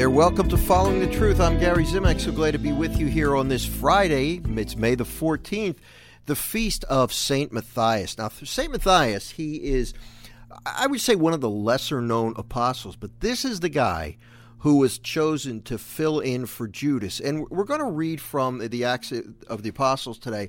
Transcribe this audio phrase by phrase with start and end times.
[0.00, 0.08] there.
[0.08, 1.40] Welcome to Following the Truth.
[1.40, 2.22] I'm Gary Zimak.
[2.22, 4.40] So glad to be with you here on this Friday.
[4.56, 5.76] It's May the 14th,
[6.24, 7.52] the feast of St.
[7.52, 8.16] Matthias.
[8.16, 8.72] Now, St.
[8.72, 9.92] Matthias, he is,
[10.64, 14.16] I would say, one of the lesser known apostles, but this is the guy
[14.60, 17.20] who was chosen to fill in for Judas.
[17.20, 19.12] And we're going to read from the Acts
[19.48, 20.48] of the Apostles today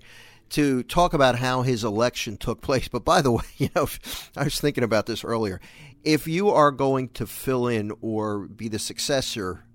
[0.52, 2.88] to talk about how his election took place.
[2.88, 3.88] But by the way, you know,
[4.36, 5.60] I was thinking about this earlier.
[6.04, 9.66] If you are going to fill in or be the successor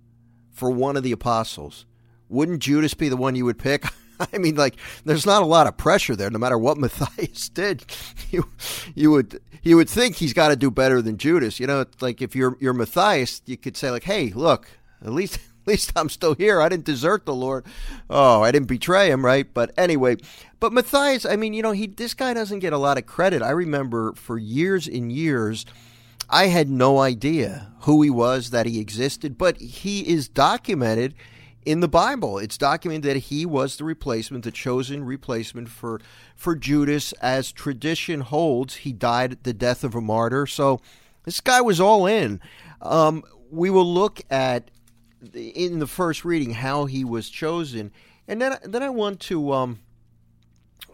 [0.53, 1.87] for one of the apostles,
[2.29, 3.85] wouldn't Judas be the one you would pick?
[4.33, 6.31] I mean, like, there's not a lot of pressure there.
[6.31, 7.85] No matter what Matthias did,
[8.31, 8.49] you
[8.95, 11.61] you would you would think he's got to do better than Judas.
[11.61, 14.69] You know, like if you're you're Matthias, you could say like, hey, look,
[15.03, 16.61] at least at least I'm still here.
[16.61, 17.67] I didn't desert the Lord.
[18.09, 19.53] Oh, I didn't betray him, right?
[19.53, 20.17] But anyway,
[20.61, 23.43] but Matthias, I mean, you know, he this guy doesn't get a lot of credit.
[23.43, 25.67] I remember for years and years,
[26.31, 31.15] I had no idea who he was, that he existed, but he is documented
[31.65, 32.39] in the Bible.
[32.39, 36.01] It's documented that he was the replacement, the chosen replacement for
[36.37, 38.77] for Judas, as tradition holds.
[38.77, 40.81] He died at the death of a martyr, so
[41.25, 42.41] this guy was all in.
[42.81, 44.71] Um, we will look at
[45.33, 47.93] in the first reading how he was chosen,
[48.29, 49.81] and then then I want to um,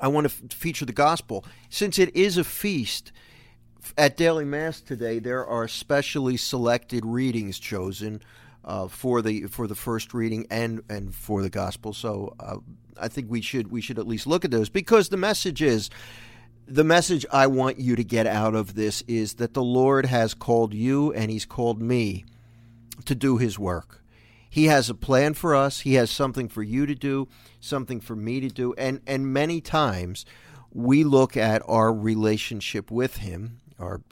[0.00, 3.12] I want to feature the gospel since it is a feast.
[3.98, 8.22] At daily mass today, there are specially selected readings chosen
[8.64, 11.92] uh, for the for the first reading and and for the gospel.
[11.92, 12.56] So uh,
[13.00, 15.90] I think we should we should at least look at those because the message is
[16.66, 20.32] the message I want you to get out of this is that the Lord has
[20.34, 22.24] called you and He's called me
[23.04, 24.01] to do His work.
[24.52, 25.80] He has a plan for us.
[25.80, 27.26] He has something for you to do,
[27.58, 28.74] something for me to do.
[28.76, 30.26] And, and many times
[30.70, 34.02] we look at our relationship with Him, our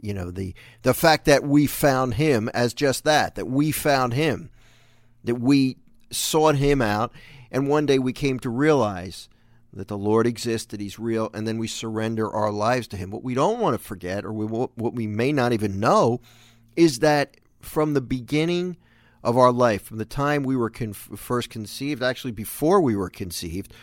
[0.00, 4.12] you know the the fact that we found him as just that that we found
[4.12, 4.50] him
[5.24, 5.78] that we
[6.10, 7.10] sought him out
[7.50, 9.30] and one day we came to realize
[9.72, 13.10] that the Lord exists that he's real and then we surrender our lives to him
[13.10, 16.20] what we don't want to forget or we, what we may not even know
[16.76, 18.76] is that from the beginning
[19.28, 23.10] of our life, from the time we were con- first conceived, actually before we were
[23.10, 23.74] conceived,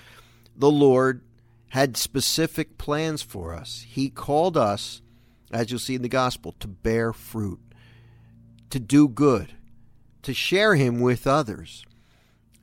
[0.55, 1.21] the Lord
[1.69, 3.85] had specific plans for us.
[3.87, 5.03] He called us,
[5.51, 7.59] as you'll see in the gospel, to bear fruit,
[8.71, 9.53] to do good,
[10.23, 11.85] to share Him with others,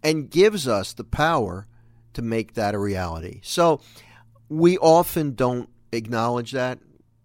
[0.03, 1.69] and gives us the power
[2.15, 3.39] to make that a reality.
[3.45, 3.81] So
[4.49, 6.81] we often don't acknowledge that.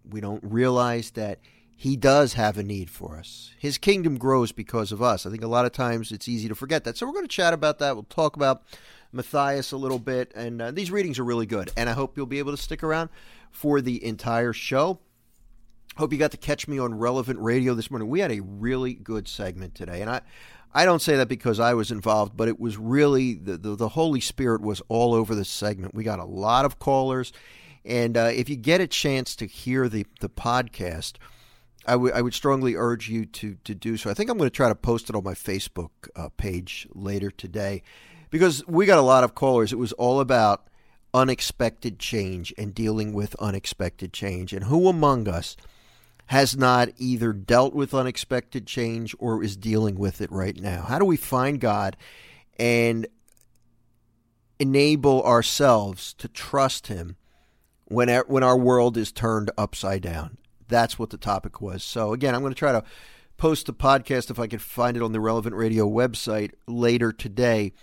[0.07, 1.40] We don't realize that
[1.80, 3.52] he does have a need for us.
[3.60, 5.28] His kingdom grows because of us.
[5.28, 6.98] I think a lot of times it's easy to forget that.
[6.98, 7.94] So we're going to chat about that.
[7.94, 8.64] We'll talk about
[9.12, 10.32] Matthias a little bit.
[10.36, 11.72] And uh, these readings are really good.
[11.78, 13.12] And I hope you'll be able to stick around
[13.52, 15.00] for the entire show.
[15.98, 18.09] Hope you got to catch me on Relevant Radio this morning.
[18.09, 20.02] We had a really good segment today.
[20.02, 20.22] And I.
[20.74, 23.90] I don't say that because I was involved, but it was really the, the, the
[23.90, 25.96] Holy Spirit was all over this segment.
[25.96, 27.32] We got a lot of callers,
[27.86, 31.14] and uh, if you get a chance to hear the the podcast,
[31.96, 34.09] I would strongly urge you to to do so.
[34.09, 37.31] I think I'm going to try to post it on my Facebook uh, page later
[37.31, 37.81] today
[38.30, 39.72] because we got a lot of callers.
[39.72, 40.68] It was all about
[41.14, 44.53] unexpected change and dealing with unexpected change.
[44.53, 45.56] And who among us
[46.28, 50.84] has not either dealt with unexpected change or is dealing with it right now?
[50.84, 51.96] How do we find God
[52.59, 53.08] and
[54.59, 57.16] enable ourselves to trust Him
[57.86, 60.38] when when our world is turned upside down?
[60.67, 61.83] That's what the topic was.
[61.83, 62.83] So again, I'm going to try to
[63.38, 67.73] post the podcast if I can find it on the Relevant Radio website later today.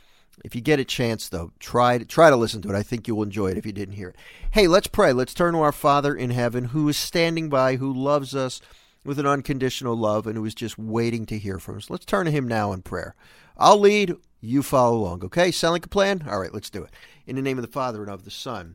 [0.45, 2.75] If you get a chance, though, try to, try to listen to it.
[2.75, 4.17] I think you'll enjoy it if you didn't hear it.
[4.51, 5.13] Hey, let's pray.
[5.13, 8.61] Let's turn to our Father in heaven who is standing by, who loves us
[9.05, 11.89] with an unconditional love, and who is just waiting to hear from us.
[11.89, 13.15] Let's turn to him now in prayer.
[13.57, 15.25] I'll lead, you follow along.
[15.25, 15.53] Okay?
[15.53, 16.27] Sound like a plan?
[16.29, 16.91] All right, let's do it.
[17.27, 18.75] In the name of the Father, and of the Son,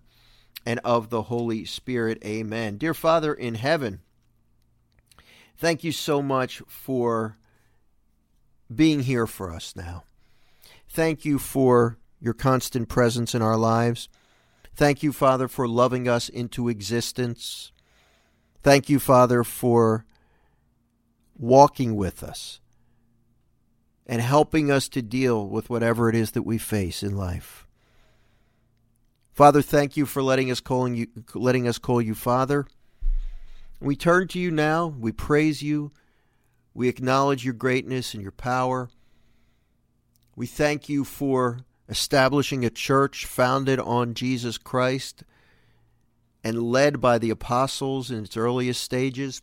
[0.66, 2.24] and of the Holy Spirit.
[2.26, 2.78] Amen.
[2.78, 4.02] Dear Father in heaven,
[5.58, 7.38] thank you so much for
[8.74, 10.04] being here for us now.
[10.88, 14.10] Thank you for your constant presence in our lives.
[14.76, 17.72] Thank you, Father, for loving us into existence.
[18.62, 20.06] Thank you, Father, for
[21.38, 22.60] walking with us
[24.06, 27.68] and helping us to deal with whatever it is that we face in life.
[29.40, 32.68] Father, thank you for letting us calling you letting us call you Father.
[33.80, 34.88] We turn to you now.
[34.88, 35.94] We praise you.
[36.74, 38.90] We acknowledge your greatness and your power.
[40.36, 45.24] We thank you for establishing a church founded on Jesus Christ
[46.44, 49.42] and led by the apostles in its earliest stages.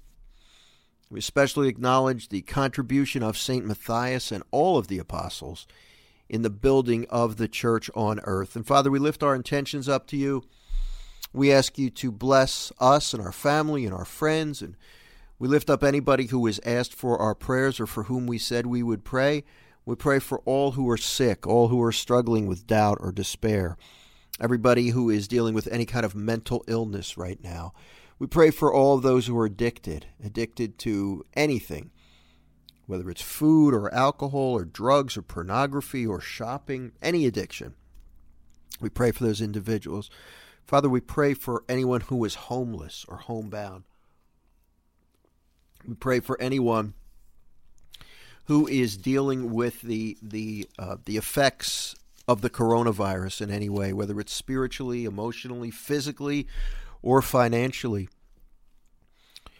[1.08, 3.64] We especially acknowledge the contribution of St.
[3.64, 5.66] Matthias and all of the apostles
[6.28, 8.56] in the building of the church on earth.
[8.56, 10.44] And Father, we lift our intentions up to you.
[11.32, 14.62] We ask you to bless us and our family and our friends.
[14.62, 14.76] And
[15.38, 18.66] we lift up anybody who has asked for our prayers or for whom we said
[18.66, 19.44] we would pray.
[19.84, 23.76] We pray for all who are sick, all who are struggling with doubt or despair,
[24.40, 27.72] everybody who is dealing with any kind of mental illness right now.
[28.18, 31.92] We pray for all those who are addicted, addicted to anything,
[32.86, 37.74] whether it's food or alcohol or drugs or pornography or shopping, any addiction.
[38.80, 40.10] We pray for those individuals.
[40.66, 43.84] Father, we pray for anyone who is homeless or homebound.
[45.86, 46.94] We pray for anyone
[48.44, 51.94] who is dealing with the the uh, the effects
[52.28, 56.46] of the coronavirus in any way, whether it's spiritually, emotionally, physically,
[57.02, 58.08] or financially.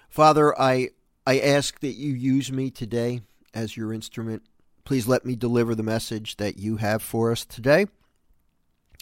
[0.08, 0.90] Father, I
[1.26, 3.20] I ask that you use me today
[3.52, 4.43] as your instrument.
[4.84, 7.87] Please let me deliver the message that you have for us today.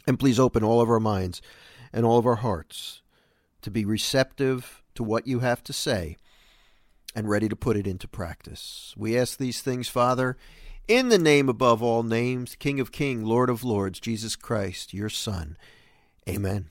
[0.07, 1.43] And please open all of our minds
[1.93, 3.03] and all of our hearts
[3.61, 6.17] to be receptive to what you have to say
[7.15, 8.95] and ready to put it into practice.
[8.97, 10.37] We ask these things, Father,
[10.89, 15.11] in the name above all names, King of Kings, Lord of Lords, Jesus Christ, your
[15.11, 15.57] Son.
[16.29, 16.71] Amen.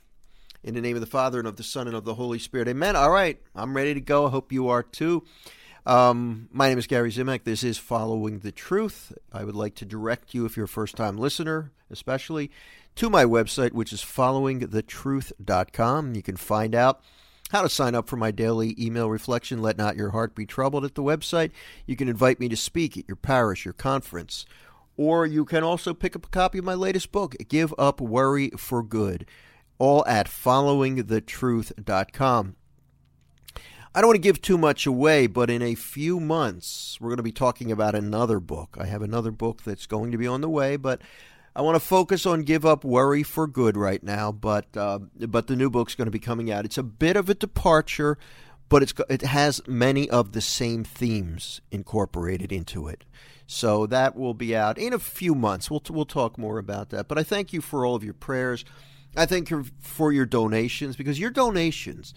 [0.63, 2.69] In the name of the Father, and of the Son, and of the Holy Spirit.
[2.69, 2.95] Amen.
[2.95, 4.27] All right, I'm ready to go.
[4.27, 5.23] I hope you are too.
[5.85, 7.43] Um, my name is Gary Zimak.
[7.43, 9.11] This is Following the Truth.
[9.33, 12.49] I would like to direct you, if you're a first time listener, especially,
[12.95, 16.15] to my website, which is followingthetruth.com.
[16.15, 17.01] You can find out
[17.51, 20.85] how to sign up for my daily email reflection, Let Not Your Heart Be Troubled,
[20.85, 21.51] at the website.
[21.85, 24.45] You can invite me to speak at your parish, your conference,
[24.95, 28.51] or you can also pick up a copy of my latest book, Give Up Worry
[28.51, 29.25] for Good,
[29.79, 32.55] all at followingthetruth.com.
[33.95, 37.17] I don't want to give too much away, but in a few months, we're going
[37.17, 38.75] to be talking about another book.
[38.79, 40.99] I have another book that's going to be on the way, but
[41.55, 45.45] I want to focus on Give Up Worry for Good right now, but uh, but
[45.45, 46.65] the new book's going to be coming out.
[46.65, 48.17] It's a bit of a departure,
[48.67, 53.03] but it's it has many of the same themes incorporated into it.
[53.45, 55.69] So that will be out in a few months.
[55.69, 57.07] We'll we'll talk more about that.
[57.07, 58.65] But I thank you for all of your prayers.
[59.15, 62.13] I thank you for your donations because your donations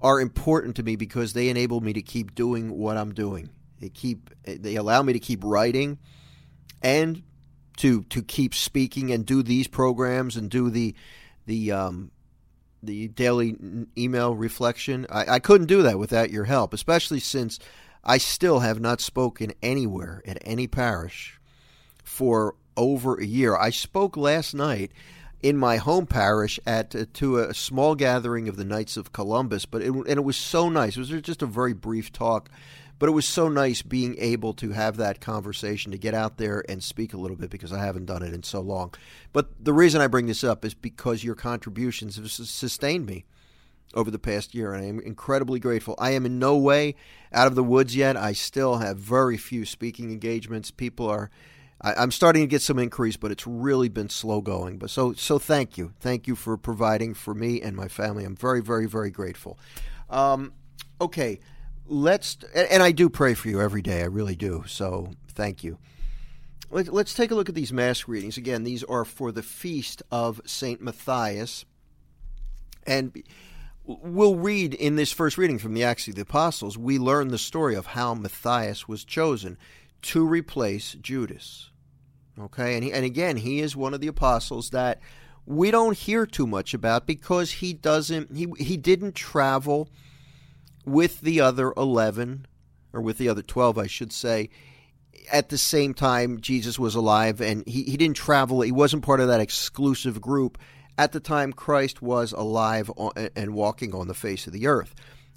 [0.00, 3.50] are important to me because they enable me to keep doing what I'm doing.
[3.80, 5.98] They keep they allow me to keep writing
[6.82, 7.22] and
[7.78, 10.94] to to keep speaking and do these programs and do the
[11.46, 12.10] the um,
[12.82, 13.56] the daily
[13.96, 15.06] email reflection.
[15.10, 17.58] I, I couldn't do that without your help, especially since
[18.04, 21.40] I still have not spoken anywhere at any parish
[22.04, 23.56] for over a year.
[23.56, 24.92] I spoke last night
[25.42, 29.66] in my home parish at uh, to a small gathering of the Knights of Columbus,
[29.66, 30.96] but it, and it was so nice.
[30.96, 32.50] It was just a very brief talk
[32.98, 36.64] but it was so nice being able to have that conversation, to get out there
[36.68, 38.92] and speak a little bit because I haven't done it in so long.
[39.32, 43.24] But the reason I bring this up is because your contributions have sustained me
[43.94, 45.94] over the past year, and I am incredibly grateful.
[45.98, 46.96] I am in no way
[47.32, 48.16] out of the woods yet.
[48.16, 50.70] I still have very few speaking engagements.
[50.70, 51.30] People are.
[51.80, 54.78] I, am starting to get some increase, but it's really been slow going.
[54.78, 58.24] But so so thank you, thank you for providing for me and my family.
[58.24, 59.58] I'm very very very grateful.
[60.10, 60.52] Um,
[61.00, 61.40] okay,
[61.86, 64.02] let's and I do pray for you every day.
[64.02, 64.64] I really do.
[64.66, 65.78] So thank you.
[66.70, 68.36] Let's take a look at these mass readings.
[68.36, 71.64] Again, these are for the feast of Saint Matthias,
[72.86, 73.22] and
[73.84, 76.76] we'll read in this first reading from the Acts of the Apostles.
[76.76, 79.56] We learn the story of how Matthias was chosen
[80.02, 81.70] to replace Judas.
[82.38, 85.00] Okay, and he, and again, he is one of the apostles that
[85.44, 89.88] we don't hear too much about because he doesn't he he didn't travel
[90.84, 92.46] with the other 11,
[92.92, 94.50] or with the other 12, I should say,
[95.30, 99.20] at the same time Jesus was alive and he, he didn't travel, he wasn't part
[99.20, 100.58] of that exclusive group
[100.96, 102.90] at the time Christ was alive
[103.36, 104.94] and walking on the face of the earth.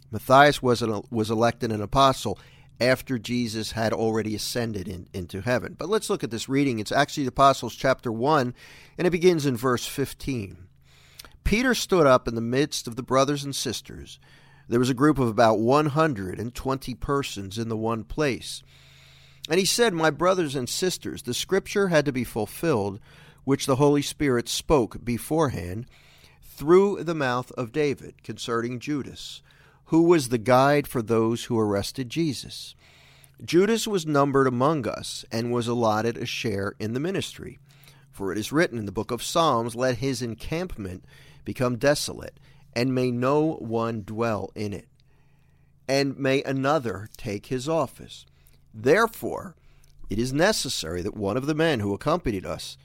[0.10, 2.40] Matthias was, an, was elected an apostle
[2.82, 5.76] after Jesus had already ascended in, into heaven.
[5.78, 6.80] But let's look at this reading.
[6.80, 8.54] It's actually the Apostles chapter 1,
[8.98, 10.68] and it begins in verse 15.
[11.46, 14.20] Peter stood up in the midst of the brothers and sisters
[14.72, 18.64] there was a group of about 120 persons in the one place.
[19.50, 23.02] And he said, My brothers and sisters, the scripture had to be fulfilled,
[23.44, 25.88] which the Holy Spirit spoke beforehand
[26.42, 29.42] through the mouth of David concerning Judas,
[29.92, 32.76] who was the guide for those who arrested Jesus.
[33.44, 37.60] Judas was numbered among us and was allotted a share in the ministry.
[38.10, 41.04] For it is written in the book of Psalms, Let his encampment
[41.44, 42.40] become desolate
[42.74, 44.88] and may no one dwell in it.
[45.90, 48.26] and may another take his office.
[48.74, 49.56] Therefore,
[50.10, 52.78] it is necessary that one of the men who accompanied us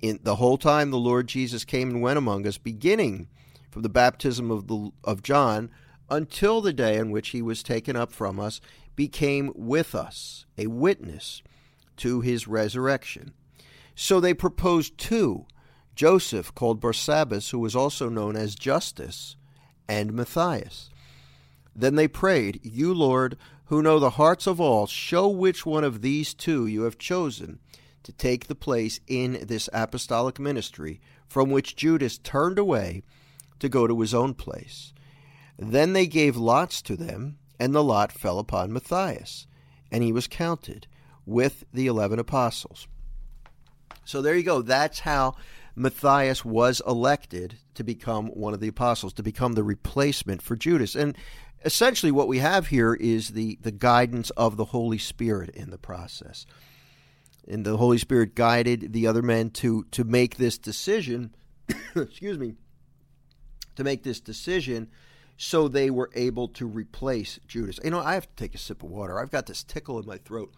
[0.00, 3.28] in the whole time the Lord Jesus came and went among us, beginning
[3.70, 5.70] from the baptism of the of John
[6.10, 8.60] until the day on which he was taken up from us,
[8.96, 11.42] became with us a witness
[11.96, 13.32] to his resurrection.
[13.94, 15.46] So they proposed two
[15.98, 19.34] Joseph, called Barsabbas, who was also known as Justus,
[19.88, 20.90] and Matthias.
[21.74, 26.00] Then they prayed, You, Lord, who know the hearts of all, show which one of
[26.00, 27.58] these two you have chosen
[28.04, 33.02] to take the place in this apostolic ministry from which Judas turned away
[33.58, 34.92] to go to his own place.
[35.58, 39.46] Then they gave lots to them, and the lot fell upon Matthias,
[39.90, 40.86] and he was counted
[41.26, 42.86] with the eleven apostles.
[44.04, 44.62] So there you go.
[44.62, 45.34] That's how
[45.74, 50.94] Matthias was elected to become one of the apostles, to become the replacement for Judas.
[50.94, 51.16] And
[51.64, 55.78] essentially what we have here is the, the guidance of the Holy Spirit in the
[55.78, 56.46] process.
[57.46, 61.34] And the Holy Spirit guided the other men to to make this decision,
[61.96, 62.54] excuse me,
[63.76, 64.90] to make this decision
[65.38, 67.80] so they were able to replace Judas.
[67.82, 69.18] You know, I have to take a sip of water.
[69.18, 70.52] I've got this tickle in my throat.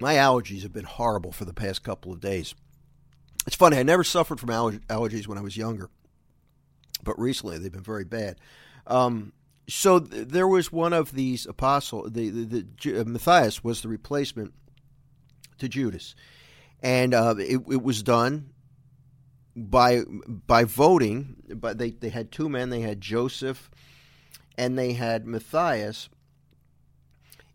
[0.00, 2.54] My allergies have been horrible for the past couple of days.
[3.46, 5.90] It's funny, I never suffered from allergies when I was younger
[7.02, 8.36] but recently they've been very bad.
[8.86, 9.32] Um,
[9.68, 13.88] so th- there was one of these apostles, the, the, the uh, Matthias was the
[13.88, 14.52] replacement
[15.58, 16.14] to Judas,
[16.82, 18.50] and uh, it, it, was done
[19.56, 21.36] by by voting.
[21.48, 22.70] But they they had two men.
[22.70, 23.70] They had Joseph,
[24.56, 26.08] and they had Matthias.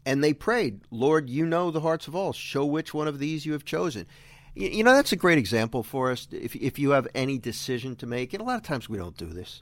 [0.08, 2.32] And they prayed, Lord, you know the hearts of all.
[2.32, 4.06] Show which one of these you have chosen.
[4.54, 6.28] You know, that's a great example for us.
[6.32, 9.18] If, if you have any decision to make, and a lot of times we don't
[9.18, 9.62] do this,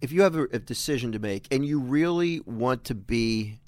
[0.00, 3.58] if you have a, a decision to make and you really want to be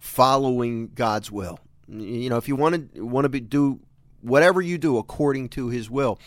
[0.00, 1.58] following God's will,
[1.88, 3.80] you know, if you want to want to be, do
[4.28, 6.18] whatever you do according to His will,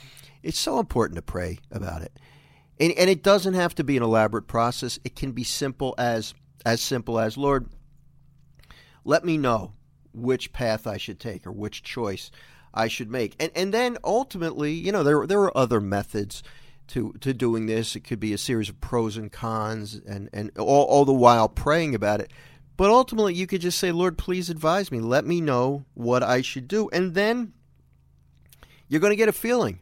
[0.43, 2.20] it's so important to pray about it.
[2.79, 5.00] And, and it doesn't have to be an elaborate process.
[5.03, 6.34] It can be simple as
[6.65, 7.70] as simple as Lord,
[9.03, 9.74] let me know
[10.13, 12.29] which path I should take or which choice
[12.74, 13.36] I should make.
[13.39, 16.43] And and then ultimately, you know, there there are other methods
[16.88, 17.96] to to doing this.
[17.96, 21.50] It could be a series of pros and cons, and and all, all the while
[21.50, 22.31] praying about it.
[22.77, 25.00] But ultimately, you could just say, Lord, please advise me.
[25.00, 27.53] Let me know what I should do, and then
[28.91, 29.79] you're going to get a feeling.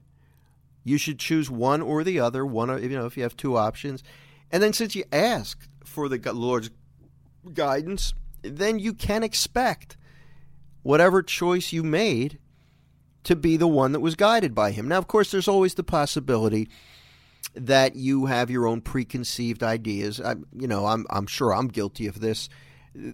[0.83, 2.45] You should choose one or the other.
[2.45, 4.03] One, you know, if you have two options,
[4.51, 6.69] and then since you ask for the Lord's
[7.51, 8.13] guidance,
[8.43, 9.97] then you can expect
[10.83, 12.37] whatever choice you made
[13.23, 14.87] to be the one that was guided by him.
[14.87, 16.69] Now, of course, there's always the possibility
[17.55, 20.21] that you have your own preconceived ideas.
[20.21, 22.47] I, you know, I'm I'm sure I'm guilty of this.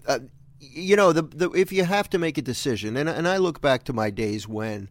[0.06, 0.20] Uh,
[0.60, 3.62] you know, the, the if you have to make a decision, and and I look
[3.62, 4.90] back to my days when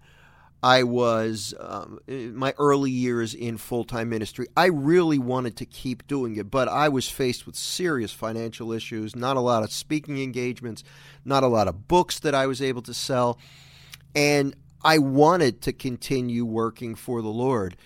[0.64, 4.46] I was um, my early years in full time ministry.
[4.56, 9.14] I really wanted to keep doing it, but I was faced with serious financial issues.
[9.14, 10.82] Not a lot of speaking engagements,
[11.22, 13.38] not a lot of books that I was able to sell,
[14.14, 17.76] and I wanted to continue working for the Lord.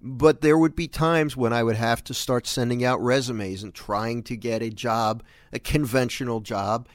[0.00, 3.74] But there would be times when I would have to start sending out resumes and
[3.74, 6.88] trying to get a job, a conventional job.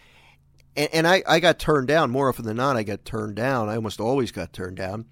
[0.77, 2.77] And, and I, I got turned down more often than not.
[2.77, 3.67] I got turned down.
[3.67, 5.05] I almost always got turned down.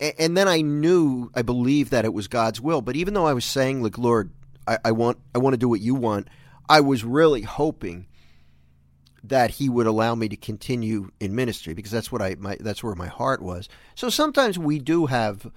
[0.00, 2.80] And, then I knew, I believed that it was God's will.
[2.80, 4.30] But even though I was saying, like, Lord,
[4.66, 6.28] I, I want, I want to do what you want,
[6.70, 8.06] I was really hoping
[9.24, 12.82] that he would allow me to continue in ministry because that's what I my, that's
[12.82, 13.68] where my heart was.
[13.94, 15.50] So sometimes we do have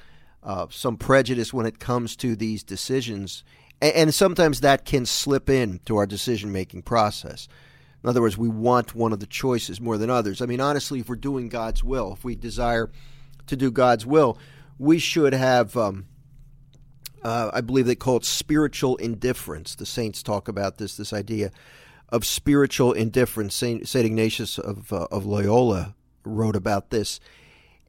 [0.43, 3.43] uh, some prejudice when it comes to these decisions,
[3.81, 7.47] and, and sometimes that can slip in to our decision making process.
[8.03, 10.41] In other words, we want one of the choices more than others.
[10.41, 12.91] I mean, honestly, if we're doing God's will, if we desire
[13.47, 14.37] to do God's will,
[14.77, 15.75] we should have.
[15.77, 16.05] Um,
[17.23, 19.75] uh, I believe they call it spiritual indifference.
[19.75, 21.51] The saints talk about this this idea
[22.09, 23.55] of spiritual indifference.
[23.55, 25.95] Saint, Saint Ignatius of uh, of Loyola
[26.25, 27.19] wrote about this,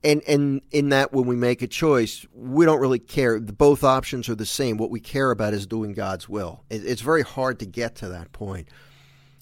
[0.03, 3.41] and and in that when we make a choice, we don't really care.
[3.41, 4.77] Both options are the same.
[4.77, 6.65] What we care about is doing God's will.
[6.71, 8.69] It's very hard to get to that point,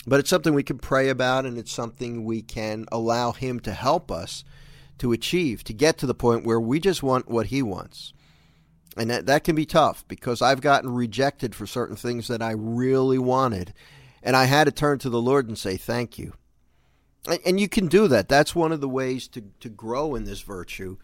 [0.06, 3.72] but it's something we can pray about, and it's something we can allow Him to
[3.72, 4.42] help us
[5.02, 8.12] to achieve to get to the point where we just want what He wants.
[8.96, 12.52] And that, that can be tough because I've gotten rejected for certain things that I
[12.52, 13.74] really wanted
[14.22, 16.34] and I had to turn to the Lord and say, Thank you.
[17.44, 18.28] And you can do that.
[18.28, 20.98] That's one of the ways to, to grow in this virtue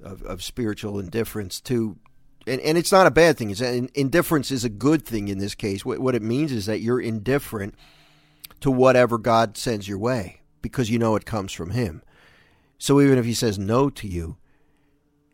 [0.00, 1.98] of, of spiritual indifference, to
[2.46, 3.50] and, and it's not a bad thing.
[3.50, 5.84] It's indifference is a good thing in this case.
[5.84, 7.74] What, what it means is that you're indifferent
[8.60, 12.02] to whatever God sends your way because you know it comes from Him.
[12.82, 14.38] So even if He says no to you,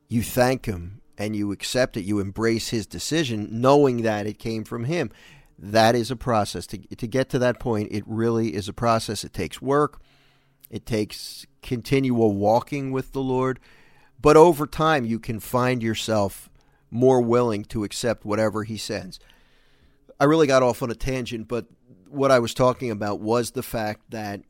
[0.06, 2.04] you thank Him and you accept it.
[2.04, 5.10] You embrace His decision, knowing that it came from Him.
[5.58, 6.66] That is a process.
[6.66, 9.24] To, to get to that point, it really is a process.
[9.24, 9.98] It takes work,
[10.68, 13.60] it takes continual walking with the Lord.
[14.20, 16.50] But over time, you can find yourself
[16.90, 19.18] more willing to accept whatever he sends.
[20.20, 21.64] I really got off on a tangent, but
[22.08, 24.42] what I was talking about was the fact that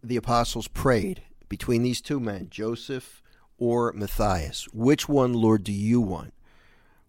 [0.00, 3.22] the apostles prayed between these two men, Joseph
[3.58, 4.68] or Matthias.
[4.72, 6.34] Which one, Lord, do you want?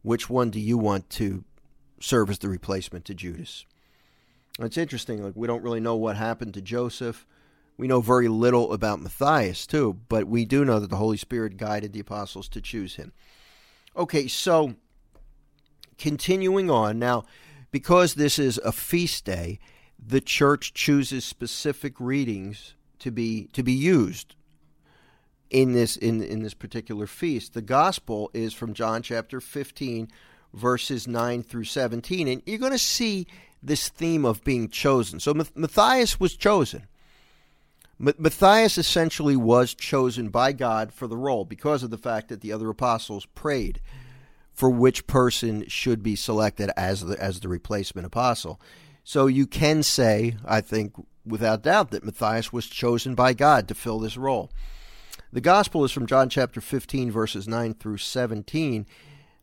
[0.01, 1.43] Which one do you want to
[1.99, 3.65] serve as the replacement to Judas?
[4.59, 5.23] It's interesting.
[5.23, 7.25] Like we don't really know what happened to Joseph.
[7.77, 11.57] We know very little about Matthias too, but we do know that the Holy Spirit
[11.57, 13.13] guided the apostles to choose him.
[13.95, 14.75] Okay, so
[15.97, 17.25] continuing on now,
[17.71, 19.59] because this is a feast day,
[20.03, 24.35] the church chooses specific readings to be to be used
[25.49, 27.53] in this in in this particular feast.
[27.53, 30.09] The gospel is from John chapter 15
[30.53, 33.27] verses 9 through 17 and you're going to see
[33.61, 35.19] this theme of being chosen.
[35.19, 36.87] So Matthias was chosen.
[37.99, 42.51] Matthias essentially was chosen by God for the role because of the fact that the
[42.51, 43.81] other apostles prayed
[44.53, 48.61] for which person should be selected as the, as the replacement apostle.
[49.03, 50.93] So you can say, I think,
[51.27, 54.49] without doubt, that Matthias was chosen by God to fill this role.
[55.31, 58.85] The gospel is from John chapter 15, verses 9 through 17.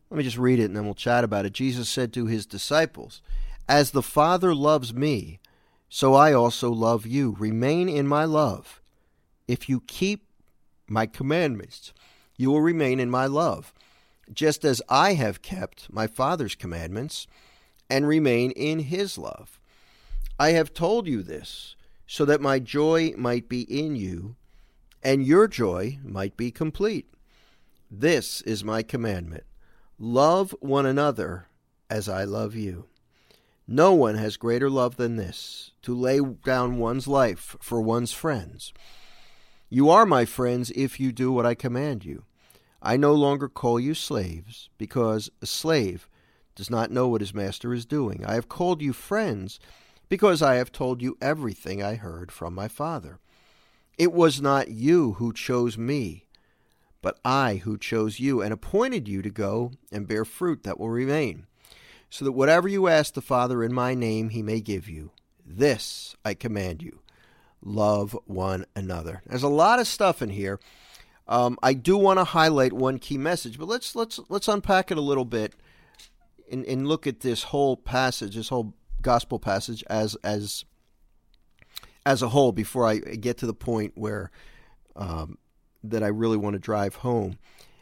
[0.09, 1.53] Let me just read it and then we'll chat about it.
[1.53, 3.21] Jesus said to his disciples,
[3.67, 5.39] As the Father loves me,
[5.89, 7.35] so I also love you.
[7.39, 8.81] Remain in my love.
[9.47, 10.27] If you keep
[10.87, 11.93] my commandments,
[12.35, 13.73] you will remain in my love,
[14.33, 17.27] just as I have kept my Father's commandments
[17.89, 19.59] and remain in his love.
[20.39, 21.74] I have told you this
[22.07, 24.35] so that my joy might be in you
[25.03, 27.07] and your joy might be complete.
[27.91, 29.43] This is my commandment
[29.97, 31.47] love one another
[31.89, 32.85] as I love you.
[33.67, 38.73] No one has greater love than this, to lay down one's life for one's friends.
[39.69, 42.25] You are my friends if you do what I command you.
[42.81, 46.07] I no longer call you slaves, because a slave
[46.55, 48.23] does not know what his master is doing.
[48.25, 49.59] I have called you friends,
[50.09, 53.19] because I have told you everything I heard from my Father.
[53.97, 56.25] It was not you who chose me,
[57.01, 60.89] but I who chose you and appointed you to go and bear fruit that will
[60.89, 61.47] remain
[62.09, 65.11] so that whatever you ask the Father in my name, he may give you.
[65.45, 66.99] This I command you
[67.61, 69.21] love one another.
[69.25, 70.59] There's a lot of stuff in here.
[71.27, 74.97] Um, I do want to highlight one key message, but let's let's let's unpack it
[74.97, 75.53] a little bit
[76.51, 80.65] and, and look at this whole passage, this whole gospel passage as as
[82.05, 84.31] as a whole before I get to the point where
[84.95, 85.37] um,
[85.83, 87.37] that I really want to drive home.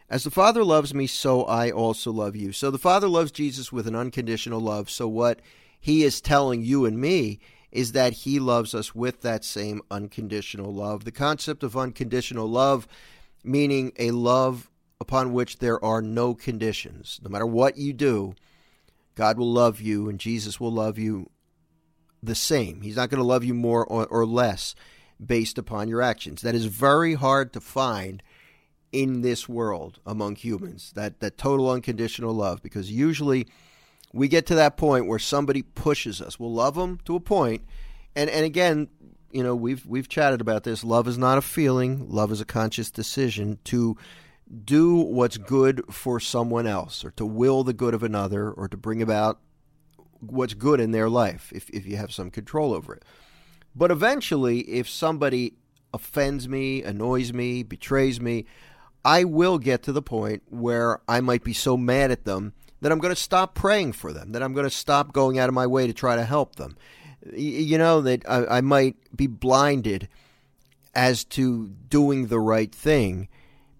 [0.09, 2.51] As the Father loves me, so I also love you.
[2.51, 4.89] So the Father loves Jesus with an unconditional love.
[4.89, 5.41] So what
[5.79, 7.39] he is telling you and me
[7.71, 11.05] is that he loves us with that same unconditional love.
[11.05, 12.87] The concept of unconditional love,
[13.43, 17.19] meaning a love upon which there are no conditions.
[17.23, 18.35] No matter what you do,
[19.15, 21.29] God will love you and Jesus will love you
[22.21, 22.81] the same.
[22.81, 24.75] He's not going to love you more or, or less
[25.23, 26.41] based upon your actions.
[26.41, 28.23] That is very hard to find
[28.93, 33.47] in this world among humans that that total unconditional love because usually
[34.13, 37.63] we get to that point where somebody pushes us we'll love them to a point
[38.15, 38.87] and and again
[39.31, 42.45] you know we've we've chatted about this love is not a feeling love is a
[42.45, 43.97] conscious decision to
[44.63, 48.77] do what's good for someone else or to will the good of another or to
[48.77, 49.39] bring about
[50.19, 53.03] what's good in their life if, if you have some control over it
[53.75, 55.53] but eventually if somebody
[55.93, 58.45] offends me annoys me betrays me
[59.05, 62.91] I will get to the point where I might be so mad at them that
[62.91, 65.55] I'm going to stop praying for them, that I'm going to stop going out of
[65.55, 66.77] my way to try to help them.
[67.33, 70.09] You know, that I, I might be blinded
[70.95, 73.29] as to doing the right thing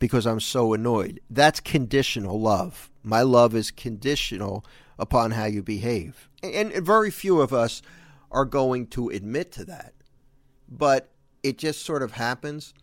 [0.03, 1.21] because I'm so annoyed.
[1.29, 2.91] That's conditional love.
[3.03, 4.65] My love is conditional
[4.99, 6.27] upon how you behave.
[6.43, 7.81] And, very few of us
[8.29, 9.93] are going to admit to that.
[10.67, 11.09] But
[11.41, 12.73] it just sort of happens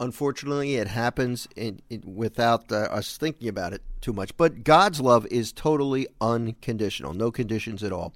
[0.00, 4.34] unfortunately, it happens in, in, without uh, us thinking about it too much.
[4.38, 8.14] But God's love is totally unconditional, no conditions at all.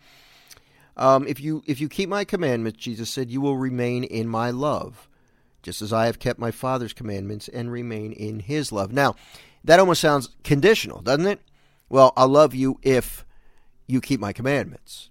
[0.96, 4.50] Um, if you if you keep my commandments, Jesus said, you will remain in my
[4.50, 5.10] love,
[5.62, 8.92] just as I have kept my Father's commandments and remain in His love.
[8.92, 9.14] Now,
[9.64, 11.40] that almost sounds conditional, doesn't it?
[11.88, 13.24] well, I'll love you if
[13.86, 15.10] you keep my commandments.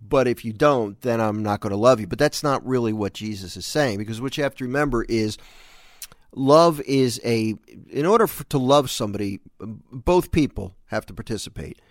[0.00, 2.06] But if you don't, then I'm not going to love you.
[2.06, 5.36] But that's not really what Jesus is saying because what you have to remember is
[6.32, 7.56] love is a
[7.90, 11.82] in order for, to love somebody both people have to participate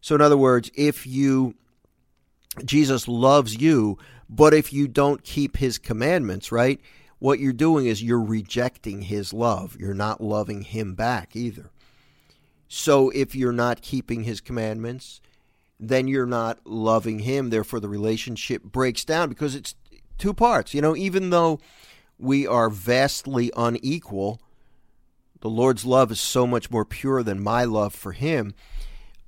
[0.00, 1.52] so in other words if you
[2.64, 3.98] jesus loves you
[4.30, 6.80] but if you don't keep his commandments right
[7.18, 11.70] what you're doing is you're rejecting his love you're not loving him back either
[12.68, 15.20] so if you're not keeping his commandments
[15.80, 19.74] then you're not loving him therefore the relationship breaks down because it's
[20.18, 21.58] two parts you know even though
[22.18, 24.40] we are vastly unequal.
[25.40, 28.54] The Lord's love is so much more pure than my love for Him.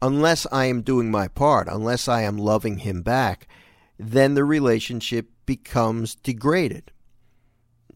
[0.02, 3.46] Unless I am doing my part, unless I am loving Him back,
[3.98, 6.90] then the relationship becomes degraded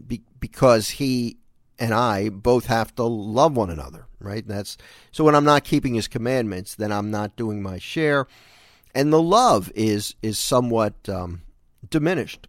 [0.07, 1.38] Be- because He
[1.78, 4.46] and I both have to love one another, right?
[4.46, 4.76] That's
[5.11, 8.26] so when I'm not keeping His commandments, then I'm not doing my share,
[8.94, 11.42] and the love is is somewhat um,
[11.88, 12.48] diminished.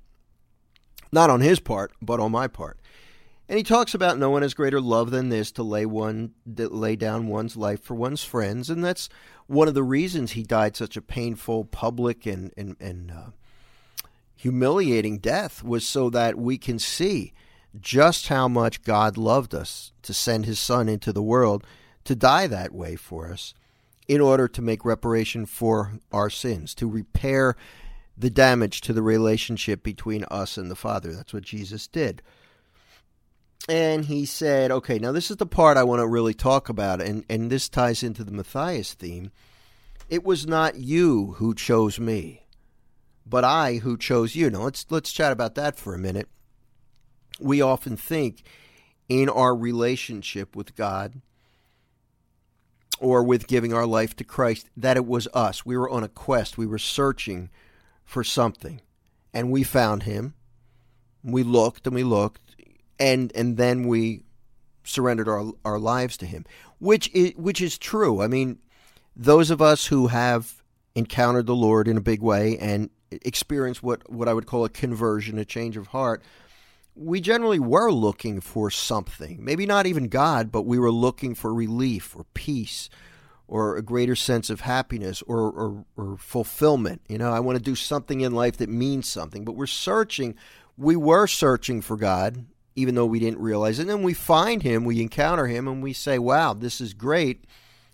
[1.12, 2.78] Not on his part, but on my part.
[3.48, 6.96] And he talks about no one has greater love than this to lay one lay
[6.96, 9.08] down one's life for one's friends, and that's
[9.48, 13.30] one of the reasons he died such a painful, public, and and, and uh,
[14.46, 17.34] humiliating death was so that we can see
[17.82, 21.64] just how much God loved us to send His Son into the world
[22.04, 23.56] to die that way for us,
[24.08, 27.56] in order to make reparation for our sins, to repair
[28.16, 31.12] the damage to the relationship between us and the Father.
[31.12, 32.22] That's what Jesus did.
[33.68, 37.02] And he said, okay, now this is the part I want to really talk about,
[37.02, 39.32] and, and this ties into the Matthias theme.
[40.08, 42.45] It was not you who chose me,
[43.26, 44.50] but I who chose you.
[44.50, 46.30] Now let's let's chat about that for a minute.
[47.40, 48.44] We often think
[49.10, 51.22] in our relationship with God
[53.00, 55.66] or with giving our life to Christ that it was us.
[55.66, 56.58] We were on a quest.
[56.58, 57.50] We were searching
[58.04, 58.82] for something.
[59.34, 60.34] And we found him.
[61.24, 62.56] We looked and we looked
[63.00, 64.24] and and then we
[64.84, 66.46] surrendered our our lives to him,
[66.80, 68.22] which is, which is true.
[68.22, 68.60] I mean,
[69.16, 74.10] those of us who have encountered the Lord in a big way and experienced what
[74.12, 76.24] what I would call a conversion, a change of heart,
[76.96, 79.44] we generally were looking for something.
[79.44, 82.90] Maybe not even God, but we were looking for relief or peace
[83.48, 87.02] or a greater sense of happiness or, or, or fulfillment.
[87.08, 89.46] You know, I want to do something in life that means something.
[89.46, 90.36] But we're searching.
[90.78, 93.84] We were searching for God, even though we didn't realize it.
[93.84, 97.46] And then we find Him, we encounter Him, and we say, wow, this is great.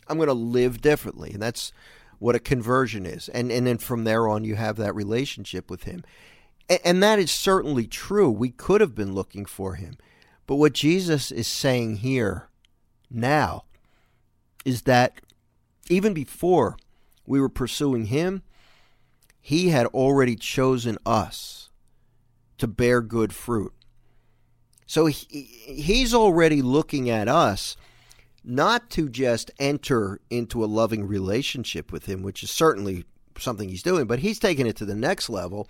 [0.07, 1.31] I'm going to live differently.
[1.31, 1.73] And that's
[2.21, 3.29] what a conversion is.
[3.29, 6.03] And, and then from there on, you have that relationship with Him.
[6.69, 8.29] And, and that is certainly true.
[8.29, 9.97] We could have been looking for Him.
[10.45, 12.47] But what Jesus is saying here
[13.09, 13.63] now
[14.63, 15.19] is that
[15.89, 16.77] even before
[17.25, 18.43] we were pursuing Him,
[19.41, 21.71] He had already chosen us
[22.59, 23.73] to bear good fruit.
[24.85, 27.75] So he, He's already looking at us
[28.43, 33.05] not to just enter into a loving relationship with Him, which is certainly
[33.37, 35.67] something He's doing, but He's taking it to the next level.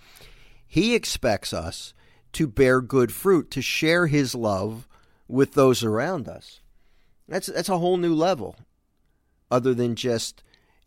[0.66, 1.92] He expects us
[2.32, 4.88] to bear good fruit, to share His love
[5.28, 6.60] with those around us.
[7.28, 8.56] That's that's a whole new level
[9.50, 10.42] other than just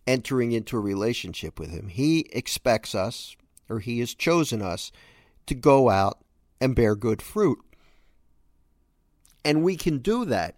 [0.07, 1.87] entering into a relationship with Him.
[1.87, 3.35] He expects us,
[3.69, 4.91] or He has chosen us,
[5.45, 6.19] to go out
[6.59, 7.59] and bear good fruit.
[9.43, 10.55] And we can do that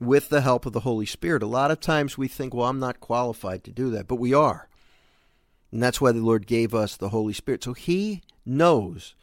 [0.00, 1.42] with the help of the Holy Spirit.
[1.42, 4.34] A lot of times we think, well, I'm not qualified to do that, but we
[4.34, 4.68] are.
[5.72, 7.64] And that's why the Lord gave us the Holy Spirit.
[7.64, 9.14] So He knows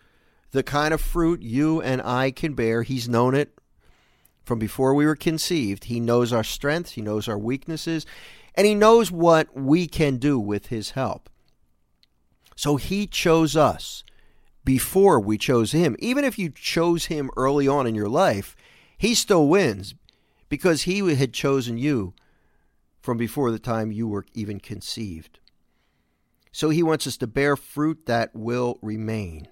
[0.52, 2.84] the kind of fruit you and I can bear.
[2.84, 3.58] He's known it
[4.44, 5.86] from before we were conceived.
[5.86, 8.06] He knows our strengths, He knows our weaknesses,
[8.56, 11.30] and He knows what we can do with His help.
[12.56, 14.04] So He chose us
[14.66, 15.96] before we chose Him.
[16.00, 18.56] Even if you chose Him early on in your life,
[18.98, 19.96] He still wins
[20.54, 22.14] because He had chosen you
[23.02, 25.40] from before the time you were even conceived.
[26.52, 29.48] So He wants us to bear fruit that will remain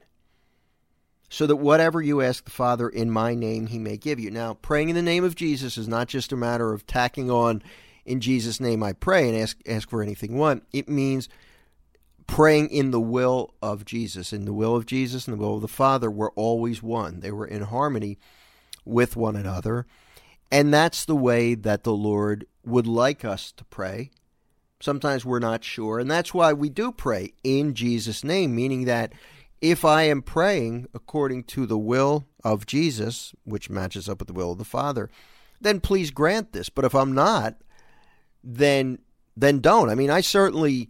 [1.27, 4.29] so that whatever you ask the Father in my name, he may give you.
[4.29, 7.63] Now, praying in the name of Jesus is not just a matter of tacking on,
[8.05, 10.61] in Jesus' name I pray and ask, ask for anything one.
[10.71, 11.29] It means
[12.27, 14.33] praying in the will of Jesus.
[14.33, 17.31] In the will of Jesus and the will of the Father were always one, they
[17.31, 18.19] were in harmony
[18.85, 19.87] with one another.
[20.51, 24.11] And that's the way that the Lord would like us to pray.
[24.81, 25.99] Sometimes we're not sure.
[25.99, 29.13] And that's why we do pray in Jesus' name, meaning that
[29.61, 34.33] if I am praying according to the will of Jesus, which matches up with the
[34.33, 35.09] will of the Father,
[35.61, 36.69] then please grant this.
[36.69, 37.55] But if I'm not,
[38.43, 38.99] then
[39.37, 39.89] then don't.
[39.89, 40.89] I mean, I certainly,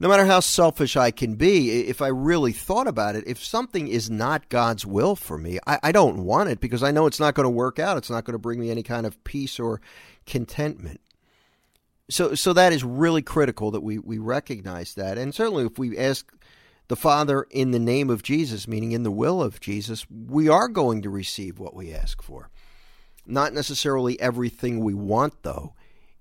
[0.00, 3.86] no matter how selfish I can be, if I really thought about it, if something
[3.86, 7.20] is not God's will for me, I, I don't want it because I know it's
[7.20, 7.96] not going to work out.
[7.96, 9.80] It's not going to bring me any kind of peace or
[10.26, 11.00] contentment.
[12.10, 15.16] So, so that is really critical that we, we recognize that.
[15.16, 16.30] And certainly, if we ask
[16.88, 20.68] the Father in the name of Jesus, meaning in the will of Jesus, we are
[20.68, 22.50] going to receive what we ask for.
[23.26, 25.74] Not necessarily everything we want, though,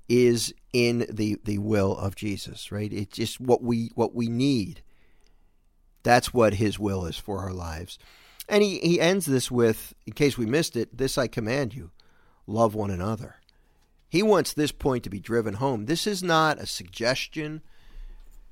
[0.09, 2.91] is in the, the will of Jesus, right?
[2.91, 4.81] It's just what we what we need.
[6.03, 7.97] That's what his will is for our lives.
[8.49, 11.91] And he, he ends this with, in case we missed it, this I command you
[12.45, 13.35] love one another.
[14.09, 15.85] He wants this point to be driven home.
[15.85, 17.61] This is not a suggestion.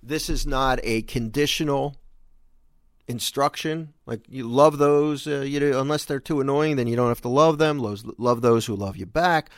[0.02, 1.98] This is not a conditional
[3.08, 3.94] instruction.
[4.06, 7.22] Like you love those, uh, you know, unless they're too annoying, then you don't have
[7.22, 7.78] to love them.
[7.80, 9.50] Love, love those who love you back.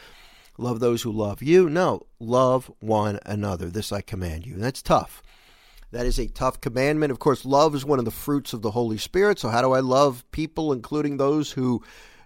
[0.57, 1.69] Love those who love you.
[1.69, 3.69] No, love one another.
[3.69, 4.53] This I command you.
[4.53, 5.23] And that's tough.
[5.91, 7.11] That is a tough commandment.
[7.11, 9.39] Of course, love is one of the fruits of the Holy Spirit.
[9.39, 11.83] So, how do I love people, including those who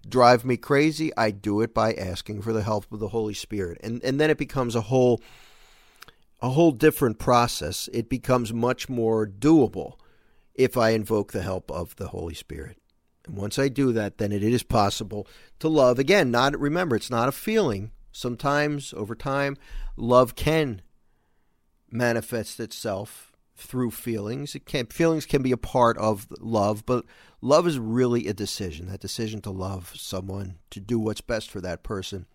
[0.07, 1.11] drive me crazy?
[1.17, 4.29] I do it by asking for the help of the Holy Spirit, and and then
[4.29, 5.21] it becomes a whole
[6.41, 7.89] a whole different process.
[7.91, 9.95] It becomes much more doable
[10.55, 12.77] if I invoke the help of the Holy Spirit.
[13.25, 15.27] And once I do that, then it is possible
[15.59, 15.99] to love.
[15.99, 17.91] Again, not remember, it's not a feeling.
[18.11, 19.57] Sometimes over time,
[19.95, 20.81] love can
[21.89, 24.55] manifest itself through feelings.
[24.55, 27.05] It can feelings can be a part of love, but
[27.41, 28.87] love is really a decision.
[28.87, 32.27] That decision to love someone, to do what's best for that person.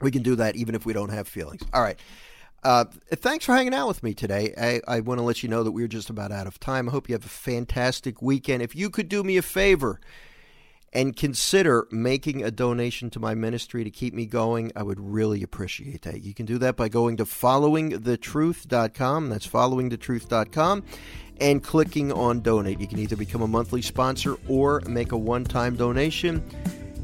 [0.00, 1.62] We can do that even if we don't have feelings.
[1.74, 1.98] All right.
[2.62, 4.52] Uh, thanks for hanging out with me today.
[4.58, 6.88] I, I want to let you know that we're just about out of time.
[6.88, 8.62] I hope you have a fantastic weekend.
[8.62, 10.00] If you could do me a favor
[10.92, 15.42] and consider making a donation to my ministry to keep me going, I would really
[15.42, 16.22] appreciate that.
[16.22, 19.28] You can do that by going to followingthetruth.com.
[19.28, 20.84] That's followingthetruth.com
[21.40, 22.80] and clicking on donate.
[22.80, 26.44] You can either become a monthly sponsor or make a one time donation.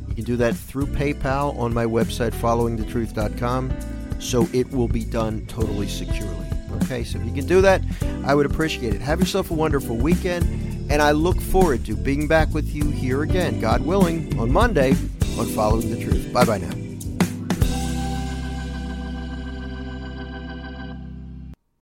[0.08, 3.72] You can do that through PayPal on my website, followingthetruth.com
[4.18, 6.55] so it will be done totally securely.
[6.82, 7.82] Okay, so if you can do that,
[8.24, 9.00] I would appreciate it.
[9.00, 10.44] Have yourself a wonderful weekend,
[10.90, 14.90] and I look forward to being back with you here again, God willing, on Monday
[15.38, 16.32] on Following the Truth.
[16.32, 16.85] Bye bye now.